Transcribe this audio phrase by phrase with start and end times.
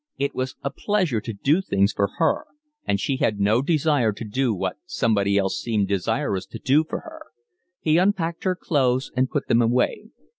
[0.17, 2.45] It was a pleasure to do things for her,
[2.85, 7.01] and she had no desire to do what somebody else seemed desirous to do for
[7.01, 7.21] her.
[7.81, 10.05] He unpacked her clothes and put them away.